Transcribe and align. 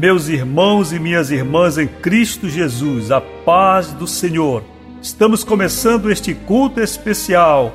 Meus 0.00 0.30
irmãos 0.30 0.94
e 0.94 0.98
minhas 0.98 1.30
irmãs 1.30 1.76
em 1.76 1.86
Cristo 1.86 2.48
Jesus, 2.48 3.10
a 3.10 3.20
paz 3.20 3.92
do 3.92 4.06
Senhor. 4.06 4.64
Estamos 5.02 5.44
começando 5.44 6.10
este 6.10 6.32
culto 6.32 6.80
especial. 6.80 7.70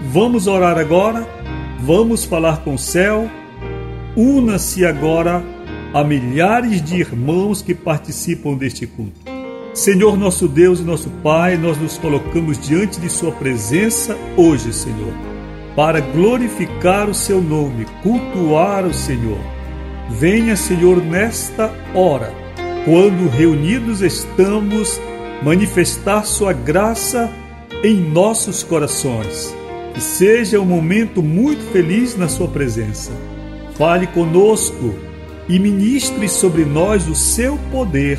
Vamos 0.00 0.46
orar 0.46 0.78
agora? 0.78 1.28
Vamos 1.78 2.24
falar 2.24 2.64
com 2.64 2.72
o 2.72 2.78
céu? 2.78 3.30
Una-se 4.16 4.86
agora 4.86 5.44
a 5.92 6.02
milhares 6.02 6.82
de 6.82 6.96
irmãos 6.96 7.60
que 7.60 7.74
participam 7.74 8.54
deste 8.54 8.86
culto. 8.86 9.20
Senhor 9.74 10.16
nosso 10.16 10.48
Deus 10.48 10.80
e 10.80 10.84
nosso 10.84 11.10
Pai, 11.22 11.58
nós 11.58 11.76
nos 11.76 11.98
colocamos 11.98 12.58
diante 12.58 12.98
de 12.98 13.10
Sua 13.10 13.30
presença 13.30 14.16
hoje, 14.38 14.72
Senhor, 14.72 15.12
para 15.76 16.00
glorificar 16.00 17.10
o 17.10 17.14
Seu 17.14 17.42
nome, 17.42 17.84
cultuar 18.02 18.86
o 18.86 18.94
Senhor 18.94 19.61
Venha, 20.18 20.56
Senhor, 20.56 21.02
nesta 21.02 21.72
hora, 21.94 22.32
quando 22.84 23.28
reunidos 23.28 24.02
estamos, 24.02 25.00
manifestar 25.42 26.24
Sua 26.26 26.52
graça 26.52 27.30
em 27.82 27.96
nossos 27.96 28.62
corações. 28.62 29.54
Que 29.94 30.00
seja 30.00 30.60
um 30.60 30.64
momento 30.64 31.22
muito 31.22 31.62
feliz 31.72 32.16
na 32.16 32.28
Sua 32.28 32.46
presença. 32.46 33.10
Fale 33.74 34.06
conosco 34.06 34.94
e 35.48 35.58
ministre 35.58 36.28
sobre 36.28 36.64
nós 36.64 37.08
o 37.08 37.14
Seu 37.14 37.58
poder, 37.70 38.18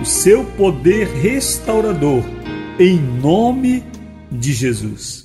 o 0.00 0.04
Seu 0.04 0.44
poder 0.44 1.08
restaurador, 1.08 2.22
em 2.78 2.96
nome 2.98 3.82
de 4.30 4.52
Jesus. 4.52 5.23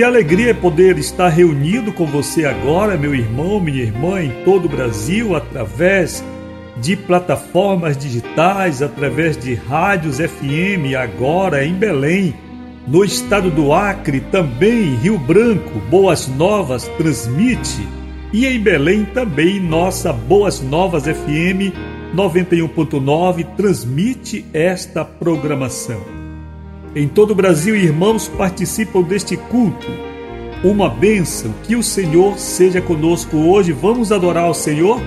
Que 0.00 0.04
alegria 0.04 0.54
poder 0.54 0.96
estar 0.96 1.28
reunido 1.28 1.92
com 1.92 2.06
você 2.06 2.46
agora, 2.46 2.96
meu 2.96 3.14
irmão, 3.14 3.60
minha 3.60 3.82
irmã, 3.82 4.22
em 4.22 4.30
todo 4.46 4.64
o 4.64 4.68
Brasil, 4.70 5.36
através 5.36 6.24
de 6.80 6.96
plataformas 6.96 7.98
digitais, 7.98 8.80
através 8.80 9.36
de 9.36 9.52
rádios 9.52 10.16
FM, 10.16 10.96
agora 10.98 11.66
em 11.66 11.74
Belém, 11.74 12.34
no 12.88 13.04
estado 13.04 13.50
do 13.50 13.74
Acre, 13.74 14.20
também 14.20 14.94
Rio 14.94 15.18
Branco, 15.18 15.78
Boas 15.90 16.26
Novas 16.28 16.88
transmite, 16.96 17.86
e 18.32 18.46
em 18.46 18.58
Belém 18.58 19.04
também 19.04 19.60
nossa 19.60 20.14
Boas 20.14 20.62
Novas 20.62 21.04
FM 21.04 21.76
91.9 22.16 23.54
transmite 23.54 24.46
esta 24.54 25.04
programação. 25.04 26.19
Em 26.94 27.06
todo 27.06 27.30
o 27.30 27.34
Brasil, 27.36 27.76
irmãos 27.76 28.28
participam 28.28 29.02
deste 29.02 29.36
culto. 29.36 29.86
Uma 30.64 30.90
bênção, 30.90 31.54
que 31.62 31.76
o 31.76 31.82
Senhor 31.82 32.36
seja 32.36 32.82
conosco 32.82 33.36
hoje. 33.36 33.70
Vamos 33.70 34.10
adorar 34.10 34.50
o 34.50 34.54
Senhor? 34.54 35.00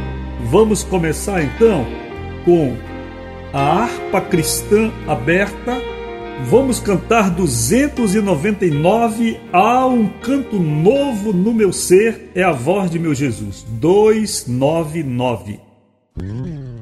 Vamos 0.50 0.82
começar 0.84 1.44
então 1.44 1.86
com 2.46 2.78
a 3.52 3.84
harpa 3.84 4.22
cristã 4.22 4.94
aberta. 5.06 5.78
Vamos 6.50 6.80
cantar 6.80 7.30
299. 7.30 9.42
Há 9.52 9.86
um 9.86 10.08
canto 10.08 10.58
novo 10.58 11.34
no 11.34 11.54
meu 11.54 11.74
ser, 11.74 12.32
é 12.34 12.44
a 12.44 12.54
voz 12.54 12.90
de 12.90 12.98
meu 12.98 13.14
Jesus. 13.14 13.66
299. 13.70 15.60
meu 16.18 16.73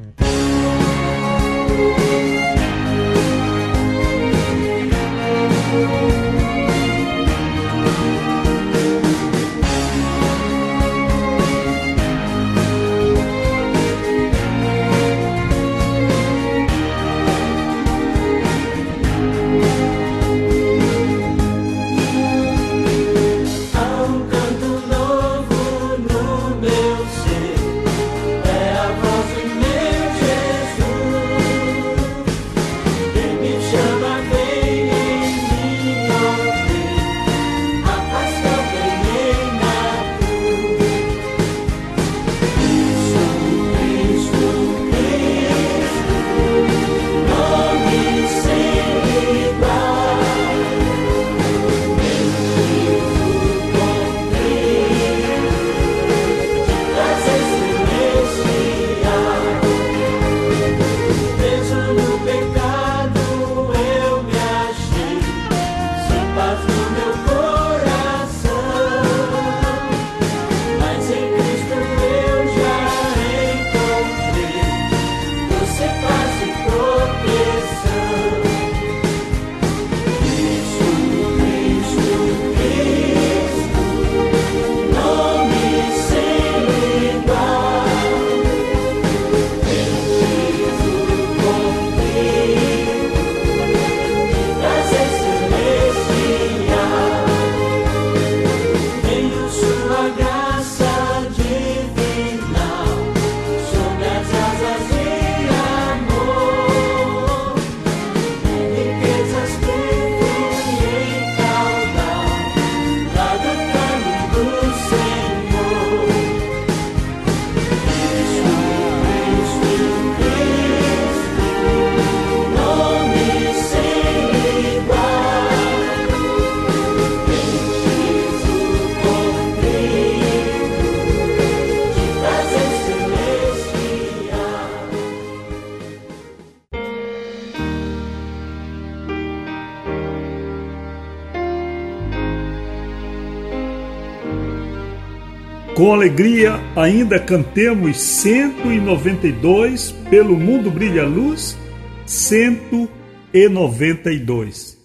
Com 145.81 145.89
alegria, 145.95 146.59
ainda 146.75 147.19
cantemos 147.19 147.97
192 147.97 149.89
pelo 150.11 150.37
mundo 150.37 150.69
brilha 150.69 151.01
a 151.01 151.07
luz, 151.07 151.57
192. 152.05 154.80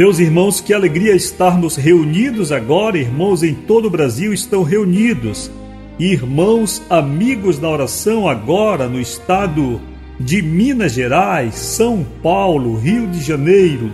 Meus 0.00 0.18
irmãos, 0.18 0.62
que 0.62 0.72
alegria 0.72 1.14
estarmos 1.14 1.76
reunidos 1.76 2.50
agora. 2.52 2.96
Irmãos 2.96 3.42
em 3.42 3.52
todo 3.52 3.84
o 3.84 3.90
Brasil 3.90 4.32
estão 4.32 4.62
reunidos. 4.62 5.50
Irmãos 5.98 6.80
amigos 6.88 7.58
da 7.58 7.68
oração 7.68 8.26
agora 8.26 8.88
no 8.88 8.98
estado 8.98 9.78
de 10.18 10.40
Minas 10.40 10.94
Gerais, 10.94 11.54
São 11.54 12.02
Paulo, 12.22 12.78
Rio 12.78 13.08
de 13.08 13.20
Janeiro, 13.20 13.92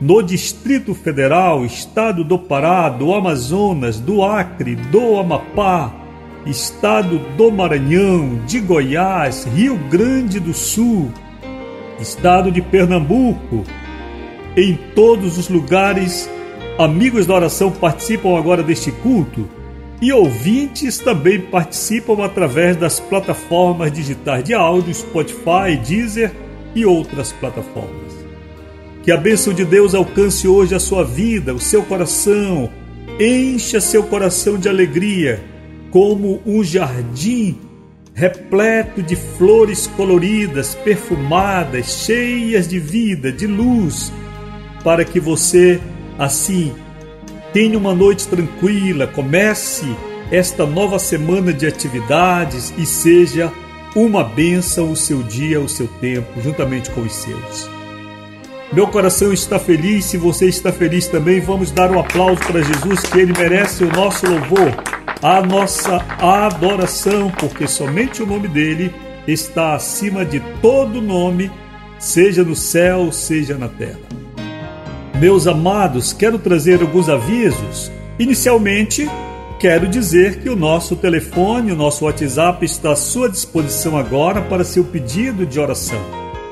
no 0.00 0.22
Distrito 0.22 0.94
Federal, 0.94 1.66
estado 1.66 2.24
do 2.24 2.38
Pará, 2.38 2.88
do 2.88 3.12
Amazonas, 3.12 4.00
do 4.00 4.24
Acre, 4.24 4.74
do 4.74 5.18
Amapá, 5.18 5.94
estado 6.46 7.18
do 7.36 7.52
Maranhão, 7.52 8.40
de 8.46 8.58
Goiás, 8.58 9.46
Rio 9.54 9.76
Grande 9.90 10.40
do 10.40 10.54
Sul, 10.54 11.12
estado 12.00 12.50
de 12.50 12.62
Pernambuco, 12.62 13.66
em 14.56 14.74
todos 14.94 15.36
os 15.36 15.48
lugares. 15.48 16.28
Amigos 16.78 17.26
da 17.26 17.34
oração 17.34 17.70
participam 17.70 18.38
agora 18.38 18.62
deste 18.62 18.90
culto 18.90 19.48
e 20.00 20.12
ouvintes 20.12 20.98
também 20.98 21.40
participam 21.40 22.24
através 22.24 22.76
das 22.76 23.00
plataformas 23.00 23.92
digitais 23.92 24.44
de 24.44 24.54
áudio, 24.54 24.94
Spotify, 24.94 25.76
Deezer 25.86 26.32
e 26.74 26.84
outras 26.84 27.32
plataformas. 27.32 28.14
Que 29.02 29.10
a 29.12 29.16
bênção 29.16 29.54
de 29.54 29.64
Deus 29.64 29.94
alcance 29.94 30.48
hoje 30.48 30.74
a 30.74 30.80
sua 30.80 31.04
vida, 31.04 31.54
o 31.54 31.60
seu 31.60 31.82
coração, 31.82 32.70
encha 33.18 33.80
seu 33.80 34.02
coração 34.02 34.58
de 34.58 34.68
alegria, 34.68 35.42
como 35.90 36.42
um 36.44 36.62
jardim 36.62 37.56
repleto 38.12 39.02
de 39.02 39.14
flores 39.14 39.86
coloridas, 39.86 40.74
perfumadas, 40.74 42.04
cheias 42.04 42.66
de 42.66 42.78
vida, 42.78 43.30
de 43.30 43.46
luz 43.46 44.12
para 44.86 45.04
que 45.04 45.18
você, 45.18 45.80
assim, 46.16 46.72
tenha 47.52 47.76
uma 47.76 47.92
noite 47.92 48.28
tranquila, 48.28 49.08
comece 49.08 49.84
esta 50.30 50.64
nova 50.64 50.96
semana 50.96 51.52
de 51.52 51.66
atividades 51.66 52.72
e 52.78 52.86
seja 52.86 53.52
uma 53.96 54.22
bênção 54.22 54.92
o 54.92 54.94
seu 54.94 55.24
dia, 55.24 55.60
o 55.60 55.68
seu 55.68 55.88
tempo, 56.00 56.40
juntamente 56.40 56.88
com 56.90 57.00
os 57.00 57.12
seus. 57.12 57.68
Meu 58.72 58.86
coração 58.86 59.32
está 59.32 59.58
feliz, 59.58 60.04
se 60.04 60.16
você 60.16 60.46
está 60.46 60.70
feliz 60.70 61.08
também, 61.08 61.40
vamos 61.40 61.72
dar 61.72 61.90
um 61.90 61.98
aplauso 61.98 62.40
para 62.44 62.62
Jesus, 62.62 63.00
que 63.00 63.18
ele 63.18 63.32
merece 63.36 63.82
o 63.82 63.92
nosso 63.92 64.24
louvor, 64.24 64.72
a 65.20 65.42
nossa 65.42 65.96
adoração, 66.20 67.28
porque 67.40 67.66
somente 67.66 68.22
o 68.22 68.26
nome 68.26 68.46
dele 68.46 68.94
está 69.26 69.74
acima 69.74 70.24
de 70.24 70.38
todo 70.62 71.02
nome, 71.02 71.50
seja 71.98 72.44
no 72.44 72.54
céu, 72.54 73.10
seja 73.10 73.58
na 73.58 73.66
terra. 73.66 74.25
Meus 75.18 75.46
amados, 75.46 76.12
quero 76.12 76.38
trazer 76.38 76.82
alguns 76.82 77.08
avisos. 77.08 77.90
Inicialmente, 78.18 79.08
quero 79.58 79.88
dizer 79.88 80.40
que 80.40 80.48
o 80.50 80.54
nosso 80.54 80.94
telefone, 80.94 81.72
o 81.72 81.76
nosso 81.76 82.04
WhatsApp 82.04 82.62
está 82.66 82.92
à 82.92 82.96
sua 82.96 83.26
disposição 83.26 83.96
agora 83.96 84.42
para 84.42 84.62
seu 84.62 84.84
pedido 84.84 85.46
de 85.46 85.58
oração. 85.58 85.98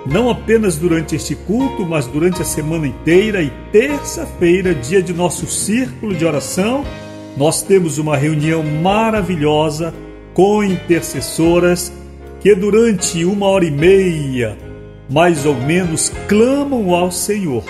Não 0.07 0.31
apenas 0.31 0.79
durante 0.79 1.15
este 1.15 1.35
culto, 1.35 1.85
mas 1.85 2.07
durante 2.07 2.41
a 2.41 2.45
semana 2.45 2.87
inteira 2.87 3.43
e 3.43 3.53
terça-feira, 3.71 4.75
dia 4.75 5.03
de 5.03 5.13
nosso 5.13 5.47
círculo 5.47 6.15
de 6.15 6.25
oração, 6.25 6.87
nós 7.37 7.61
temos 7.61 7.99
uma 7.99 8.17
reunião 8.17 8.63
maravilhosa 8.63 9.93
com 10.33 10.65
intercessoras 10.65 11.93
que 12.41 12.55
durante 12.55 13.27
uma 13.27 13.47
hora 13.47 13.67
e 13.67 13.71
meia, 13.71 14.57
mais 15.11 15.45
ou 15.45 15.55
menos, 15.55 16.11
clamam 16.27 16.95
ao 16.95 17.13
Senhor 17.13 17.63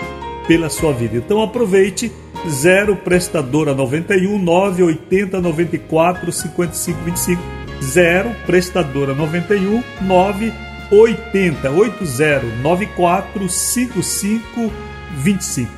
pela 0.46 0.68
sua 0.68 0.92
vida. 0.92 1.16
Então 1.16 1.42
aproveite 1.42 2.12
0 2.48 2.96
prestadora 2.96 3.74
91 3.74 4.38
980 4.38 5.40
94 5.40 6.32
55 6.32 7.00
25 7.04 7.42
0 7.82 8.34
prestadora 8.46 9.14
91 9.14 9.82
980 10.02 11.70
80 11.70 12.42
94 12.62 13.48
55 13.48 14.72
25 15.16 15.70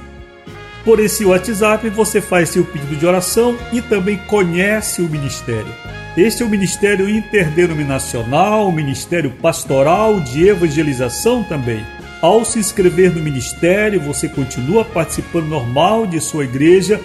Por 0.85 1.01
esse 1.01 1.25
WhatsApp 1.25 1.89
você 1.91 2.21
faz 2.21 2.51
seu 2.51 2.65
pedido 2.65 2.97
de 2.97 3.07
oração 3.07 3.57
e 3.73 3.81
também 3.81 4.19
conhece 4.27 5.03
o 5.03 5.09
ministério. 5.09 5.73
Este 6.17 6.43
é 6.43 6.47
o 6.47 6.49
Ministério 6.49 7.11
Interdenominacional, 7.11 8.73
Ministério 8.73 9.31
Pastoral 9.31 10.19
de 10.19 10.49
Evangelização 10.49 11.45
também. 11.45 11.85
Ao 12.23 12.45
se 12.45 12.59
inscrever 12.59 13.15
no 13.15 13.23
ministério, 13.23 14.01
você 14.01 14.29
continua 14.29 14.85
participando 14.85 15.47
normal 15.47 16.07
de 16.07 16.21
sua 16.21 16.45
igreja, 16.45 17.01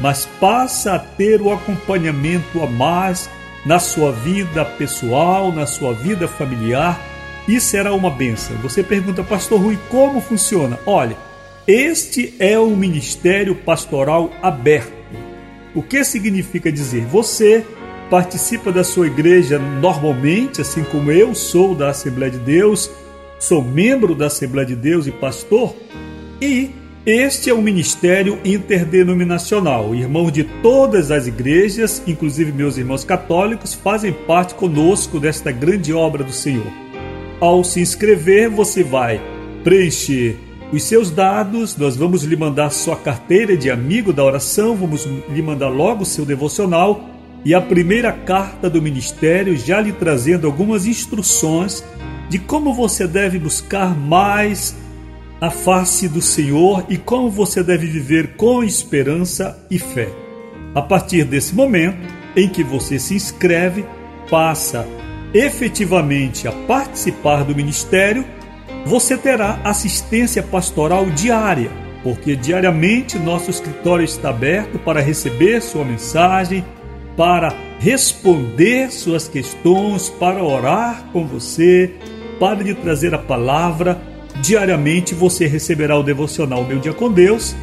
mas 0.00 0.26
passa 0.40 0.94
a 0.94 0.98
ter 0.98 1.40
o 1.40 1.52
acompanhamento 1.52 2.62
a 2.62 2.66
mais 2.66 3.30
na 3.64 3.78
sua 3.78 4.12
vida 4.12 4.64
pessoal, 4.64 5.52
na 5.52 5.66
sua 5.66 5.92
vida 5.92 6.26
familiar. 6.26 7.00
E 7.46 7.60
será 7.60 7.94
uma 7.94 8.10
benção. 8.10 8.56
Você 8.56 8.82
pergunta, 8.82 9.22
Pastor 9.22 9.60
Rui, 9.60 9.78
como 9.88 10.20
funciona? 10.20 10.78
Olha, 10.84 11.16
este 11.66 12.34
é 12.40 12.58
o 12.58 12.70
ministério 12.70 13.54
pastoral 13.54 14.32
aberto. 14.42 14.92
O 15.74 15.82
que 15.82 16.02
significa 16.04 16.72
dizer? 16.72 17.04
Você 17.06 17.64
participa 18.10 18.72
da 18.72 18.82
sua 18.82 19.06
igreja 19.06 19.58
normalmente, 19.58 20.60
assim 20.60 20.82
como 20.84 21.12
eu 21.12 21.34
sou 21.34 21.74
da 21.74 21.90
Assembleia 21.90 22.32
de 22.32 22.38
Deus, 22.38 22.90
sou 23.38 23.62
membro 23.62 24.14
da 24.14 24.26
Assembleia 24.26 24.66
de 24.66 24.76
Deus 24.76 25.06
e 25.06 25.10
pastor, 25.10 25.74
e 26.40 26.70
este 27.04 27.50
é 27.50 27.54
um 27.54 27.62
ministério 27.62 28.38
interdenominacional. 28.44 29.94
Irmãos 29.94 30.32
de 30.32 30.42
todas 30.42 31.10
as 31.10 31.26
igrejas, 31.26 32.02
inclusive 32.06 32.50
meus 32.50 32.76
irmãos 32.78 33.04
católicos, 33.04 33.74
fazem 33.74 34.12
parte 34.12 34.54
conosco 34.54 35.20
desta 35.20 35.52
grande 35.52 35.92
obra 35.92 36.24
do 36.24 36.32
Senhor. 36.32 36.66
Ao 37.38 37.62
se 37.62 37.80
inscrever, 37.80 38.48
você 38.48 38.82
vai 38.82 39.20
preencher 39.62 40.36
os 40.72 40.82
seus 40.82 41.10
dados, 41.10 41.76
nós 41.76 41.96
vamos 41.96 42.24
lhe 42.24 42.34
mandar 42.34 42.70
sua 42.70 42.96
carteira 42.96 43.56
de 43.56 43.70
amigo 43.70 44.12
da 44.12 44.24
oração, 44.24 44.74
vamos 44.74 45.04
lhe 45.04 45.42
mandar 45.42 45.68
logo 45.68 46.02
o 46.02 46.06
seu 46.06 46.24
devocional 46.24 47.08
e 47.44 47.54
a 47.54 47.60
primeira 47.60 48.10
carta 48.10 48.68
do 48.68 48.82
ministério 48.82 49.56
já 49.56 49.80
lhe 49.80 49.92
trazendo 49.92 50.46
algumas 50.48 50.86
instruções 50.86 51.84
de 52.28 52.38
como 52.38 52.74
você 52.74 53.06
deve 53.06 53.38
buscar 53.38 53.96
mais 53.96 54.76
a 55.40 55.50
face 55.50 56.08
do 56.08 56.22
Senhor 56.22 56.84
e 56.88 56.96
como 56.96 57.30
você 57.30 57.62
deve 57.62 57.86
viver 57.86 58.36
com 58.36 58.64
esperança 58.64 59.58
e 59.70 59.78
fé. 59.78 60.08
A 60.74 60.82
partir 60.82 61.24
desse 61.24 61.54
momento 61.54 61.98
em 62.34 62.48
que 62.48 62.62
você 62.62 62.98
se 62.98 63.14
inscreve, 63.14 63.84
passa 64.30 64.86
efetivamente 65.32 66.48
a 66.48 66.52
participar 66.52 67.44
do 67.44 67.54
ministério, 67.54 68.24
você 68.84 69.16
terá 69.16 69.60
assistência 69.64 70.42
pastoral 70.42 71.06
diária, 71.06 71.70
porque 72.02 72.36
diariamente 72.36 73.18
nosso 73.18 73.50
escritório 73.50 74.04
está 74.04 74.30
aberto 74.30 74.78
para 74.78 75.00
receber 75.00 75.60
sua 75.60 75.84
mensagem, 75.84 76.64
para 77.16 77.54
responder 77.78 78.90
suas 78.90 79.28
questões, 79.28 80.08
para 80.08 80.42
orar 80.42 81.04
com 81.12 81.26
você, 81.26 81.94
para 82.38 82.62
lhe 82.62 82.74
trazer 82.74 83.14
a 83.14 83.18
palavra. 83.18 84.00
Diariamente 84.40 85.14
você 85.14 85.46
receberá 85.46 85.98
o 85.98 86.02
devocional 86.02 86.64
Meu 86.64 86.78
Dia 86.78 86.92
com 86.92 87.10
Deus, 87.10 87.56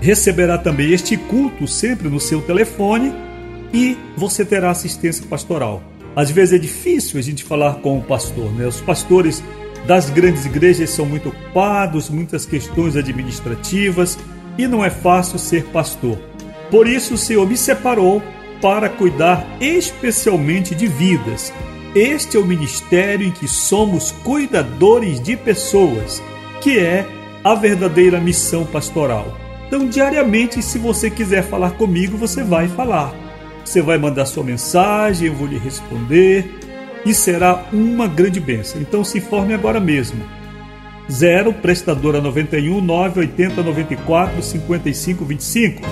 receberá 0.00 0.56
também 0.56 0.92
este 0.92 1.16
culto 1.16 1.66
sempre 1.66 2.08
no 2.08 2.20
seu 2.20 2.40
telefone 2.42 3.12
e 3.72 3.96
você 4.16 4.44
terá 4.44 4.70
assistência 4.70 5.24
pastoral. 5.28 5.82
Às 6.14 6.30
vezes 6.30 6.54
é 6.54 6.58
difícil 6.58 7.18
a 7.18 7.22
gente 7.22 7.42
falar 7.42 7.76
com 7.76 7.98
o 7.98 8.02
pastor, 8.02 8.52
né? 8.52 8.66
Os 8.66 8.80
pastores 8.80 9.42
das 9.86 10.10
grandes 10.10 10.44
igrejas 10.44 10.90
são 10.90 11.06
muito 11.06 11.30
ocupados, 11.30 12.08
muitas 12.08 12.46
questões 12.46 12.96
administrativas 12.96 14.18
e 14.58 14.66
não 14.66 14.84
é 14.84 14.90
fácil 14.90 15.38
ser 15.38 15.64
pastor. 15.66 16.18
Por 16.70 16.86
isso 16.86 17.14
o 17.14 17.18
Senhor 17.18 17.48
me 17.48 17.56
separou 17.56 18.22
para 18.60 18.88
cuidar 18.88 19.44
especialmente 19.60 20.74
de 20.74 20.86
vidas. 20.86 21.52
Este 21.94 22.38
é 22.38 22.40
o 22.40 22.46
ministério 22.46 23.26
em 23.26 23.30
que 23.30 23.46
somos 23.46 24.12
cuidadores 24.24 25.20
de 25.20 25.36
pessoas, 25.36 26.22
que 26.60 26.78
é 26.78 27.06
a 27.44 27.54
verdadeira 27.54 28.18
missão 28.18 28.64
pastoral. 28.64 29.36
Então, 29.66 29.86
diariamente, 29.86 30.62
se 30.62 30.78
você 30.78 31.10
quiser 31.10 31.42
falar 31.42 31.72
comigo, 31.72 32.16
você 32.16 32.42
vai 32.42 32.66
falar. 32.68 33.14
Você 33.64 33.82
vai 33.82 33.98
mandar 33.98 34.26
sua 34.26 34.42
mensagem, 34.42 35.28
eu 35.28 35.34
vou 35.34 35.46
lhe 35.46 35.58
responder 35.58 36.58
e 37.04 37.12
será 37.12 37.66
uma 37.72 38.06
grande 38.06 38.40
bênção. 38.40 38.80
Então, 38.80 39.04
se 39.04 39.18
informe 39.18 39.52
agora 39.52 39.80
mesmo. 39.80 40.22
0 41.10 41.52
prestadora 41.54 42.20
91 42.20 42.80
980 42.80 43.62
94 43.62 44.42
55 44.42 45.24
25 45.24 45.82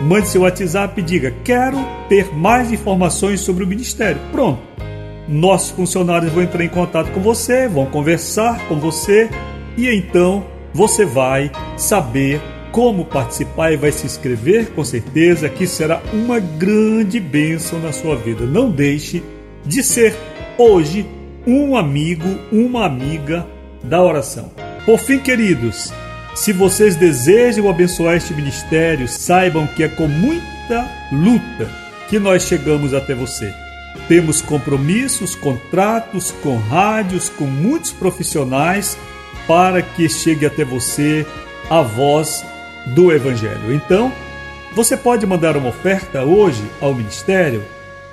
Mande 0.00 0.28
seu 0.28 0.42
WhatsApp 0.42 0.98
e 1.00 1.04
diga: 1.04 1.34
Quero 1.44 1.76
ter 2.08 2.32
mais 2.34 2.72
informações 2.72 3.40
sobre 3.40 3.64
o 3.64 3.66
ministério. 3.66 4.20
Pronto. 4.32 4.60
Nossos 5.28 5.70
funcionários 5.70 6.32
vão 6.32 6.42
entrar 6.42 6.64
em 6.64 6.68
contato 6.68 7.10
com 7.12 7.20
você, 7.20 7.68
vão 7.68 7.86
conversar 7.86 8.66
com 8.66 8.76
você 8.76 9.28
e 9.76 9.88
então 9.88 10.44
você 10.72 11.04
vai 11.04 11.50
saber 11.76 12.40
como 12.72 13.04
participar 13.04 13.72
e 13.72 13.76
vai 13.76 13.92
se 13.92 14.06
inscrever 14.06 14.70
com 14.70 14.84
certeza 14.84 15.48
que 15.48 15.66
será 15.66 16.00
uma 16.12 16.38
grande 16.38 17.18
bênção 17.18 17.80
na 17.80 17.92
sua 17.92 18.16
vida. 18.16 18.44
Não 18.44 18.70
deixe 18.70 19.22
de 19.64 19.82
ser 19.82 20.14
hoje 20.56 21.06
um 21.46 21.76
amigo, 21.76 22.28
uma 22.52 22.86
amiga 22.86 23.46
da 23.82 24.02
oração. 24.02 24.50
Por 24.84 24.98
fim, 24.98 25.18
queridos, 25.18 25.92
se 26.34 26.52
vocês 26.52 26.96
desejam 26.96 27.68
abençoar 27.68 28.16
este 28.16 28.32
ministério, 28.34 29.08
saibam 29.08 29.66
que 29.66 29.82
é 29.82 29.88
com 29.88 30.06
muita 30.06 30.88
luta 31.12 31.70
que 32.08 32.18
nós 32.18 32.44
chegamos 32.44 32.94
até 32.94 33.14
você. 33.14 33.52
Temos 34.08 34.42
compromissos, 34.42 35.34
contratos 35.34 36.30
com 36.42 36.56
rádios, 36.56 37.28
com 37.28 37.44
muitos 37.44 37.92
profissionais 37.92 38.98
para 39.46 39.82
que 39.82 40.08
chegue 40.08 40.46
até 40.46 40.64
você 40.64 41.26
a 41.68 41.82
voz 41.82 42.44
do 42.94 43.12
Evangelho. 43.12 43.72
Então, 43.72 44.12
você 44.74 44.96
pode 44.96 45.26
mandar 45.26 45.56
uma 45.56 45.68
oferta 45.68 46.24
hoje 46.24 46.62
ao 46.80 46.94
ministério. 46.94 47.62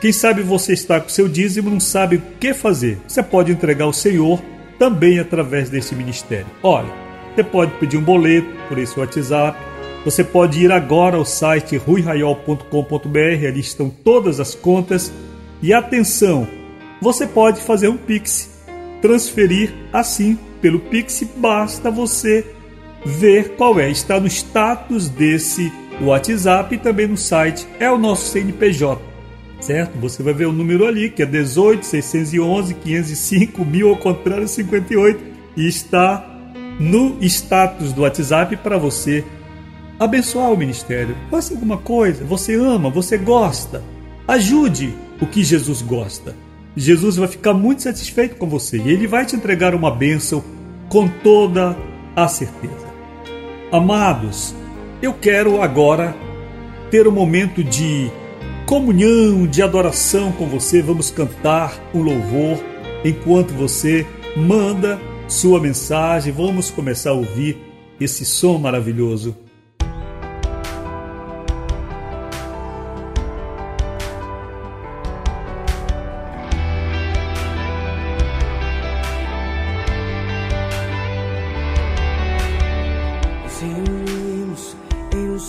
Quem 0.02 0.12
sabe 0.12 0.42
você 0.42 0.74
está 0.74 1.00
com 1.00 1.10
seu 1.10 1.28
dízimo 1.28 1.70
e 1.70 1.74
não 1.74 1.80
sabe 1.80 2.18
o 2.18 2.24
que 2.40 2.54
fazer. 2.54 3.00
Você 3.08 3.24
pode 3.24 3.52
entregar 3.52 3.86
ao 3.86 3.94
Senhor 3.94 4.42
também 4.78 5.20
através 5.20 5.70
desse 5.70 5.96
ministério. 5.96 6.48
Olha, 6.62 6.90
você 7.36 7.44
pode 7.44 7.72
pedir 7.74 7.98
um 7.98 8.04
boleto 8.04 8.48
por 8.68 8.78
esse 8.78 9.00
WhatsApp. 9.00 9.58
Você 10.06 10.24
pode 10.24 10.64
ir 10.64 10.72
agora 10.72 11.18
ao 11.18 11.26
site 11.26 11.78
ruiraiol.com.br, 11.78 13.48
ali 13.48 13.60
estão 13.60 13.90
todas 13.90 14.40
as 14.40 14.56
contas. 14.56 15.12
E 15.62 15.74
atenção, 15.74 16.48
você 17.02 17.26
pode 17.26 17.62
fazer 17.62 17.88
um 17.88 17.98
Pix, 17.98 18.50
transferir 19.02 19.74
assim 19.92 20.38
pelo 20.62 20.80
Pix, 20.80 21.24
basta 21.38 21.90
você 21.90 22.46
ver 23.06 23.56
qual 23.56 23.80
é. 23.80 23.90
Está 23.90 24.20
no 24.20 24.28
status 24.28 25.10
desse 25.10 25.72
WhatsApp 26.02 26.76
e 26.76 26.78
também 26.78 27.08
no 27.08 27.18
site. 27.18 27.68
É 27.80 27.90
o 27.90 27.98
nosso 27.98 28.32
CNPJ, 28.32 29.02
certo? 29.60 29.98
Você 30.00 30.22
vai 30.22 30.34
ver 30.34 30.46
o 30.46 30.52
número 30.52 30.86
ali, 30.86 31.10
que 31.10 31.24
é 31.24 31.26
18 31.26 31.86
611 31.86 32.74
505 32.74 33.66
mil 33.66 33.90
ao 33.90 33.98
contrário 33.98 34.48
58 34.48 35.24
e 35.56 35.68
está 35.68 36.26
no 36.80 37.18
status 37.22 37.92
do 37.94 38.02
WhatsApp 38.02 38.56
para 38.58 38.78
você 38.78 39.24
abençoar 40.00 40.52
o 40.52 40.58
ministério. 40.58 41.16
Faça 41.32 41.54
alguma 41.54 41.78
coisa, 41.78 42.24
você 42.24 42.56
ama, 42.56 42.90
você 42.90 43.18
gosta. 43.18 43.84
Ajude 44.28 44.94
o 45.22 45.26
que 45.26 45.44
Jesus 45.44 45.82
gosta. 45.82 46.36
Jesus 46.76 47.18
vai 47.18 47.28
ficar 47.28 47.54
muito 47.54 47.82
satisfeito 47.82 48.36
com 48.36 48.48
você 48.48 48.78
e 48.78 48.90
ele 48.90 49.08
vai 49.08 49.26
te 49.26 49.36
entregar 49.36 49.74
uma 49.74 49.90
bênção 49.90 50.44
com 50.90 51.08
toda 51.08 51.76
a 52.16 52.28
certeza. 52.28 52.88
Amados, 53.72 54.56
eu 55.02 55.14
quero 55.14 55.62
agora 55.62 56.16
ter 56.92 57.08
um 57.08 57.12
momento 57.12 57.64
de 57.64 58.12
comunhão, 58.66 59.48
de 59.48 59.62
adoração 59.62 60.32
com 60.32 60.46
você. 60.48 60.82
Vamos 60.82 61.10
cantar 61.10 61.74
um 61.94 62.02
louvor 62.02 62.64
enquanto 63.04 63.52
você 63.54 64.06
manda 64.36 65.00
sua 65.28 65.60
mensagem. 65.60 66.32
Vamos 66.32 66.70
começar 66.70 67.10
a 67.10 67.14
ouvir 67.14 67.58
esse 68.00 68.24
som 68.24 68.58
maravilhoso. 68.58 69.36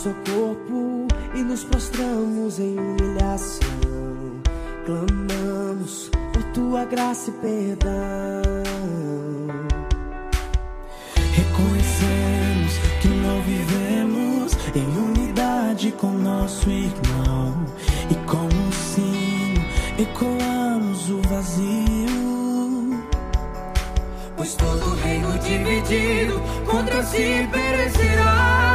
nosso 0.09 0.15
corpo 0.31 1.07
e 1.35 1.43
nos 1.43 1.65
prostramos 1.65 2.59
em 2.59 2.79
humilhação. 2.79 3.69
Clamamos 4.87 6.11
por 6.33 6.43
tua 6.55 6.85
graça 6.85 7.31
e 7.31 7.33
perdão. 7.35 8.43
Reconhecemos 11.35 12.79
que 13.01 13.09
não 13.09 13.43
vivemos 13.43 14.53
em 14.75 14.99
unidade 14.99 15.93
com 15.93 16.11
nosso 16.11 16.71
irmão 16.71 17.67
e 18.11 18.15
com 18.27 18.47
um 18.47 18.73
sino 18.73 19.65
ecoamos 19.99 21.11
o 21.11 21.21
vazio. 21.29 23.05
Pois 24.37 24.55
todo 24.55 24.95
reino 25.03 25.39
dividido 25.39 26.41
contra 26.67 27.03
si 27.03 27.49
perecerá. 27.53 28.68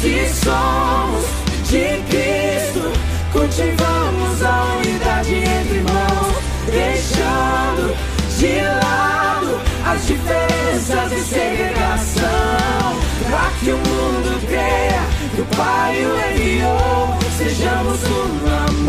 Se 0.00 0.28
somos 0.44 1.24
de 1.68 2.02
Cristo, 2.08 2.92
cultivamos 3.32 4.42
a 4.42 4.76
unidade 4.76 5.34
entre 5.34 5.78
irmãos, 5.78 6.36
deixando 6.70 7.96
de 8.38 8.60
lado 8.60 9.58
as 9.86 10.06
diferenças 10.06 11.12
e 11.12 11.20
segregação, 11.22 13.00
para 13.30 13.50
que 13.58 13.70
o 13.70 13.78
mundo 13.78 14.46
creia 14.46 15.00
que 15.34 15.40
o 15.40 15.46
Pai 15.56 16.04
o 16.04 16.32
enviou. 16.32 17.18
Sejamos 17.38 18.00
um 18.04 18.46
amor. 18.68 18.85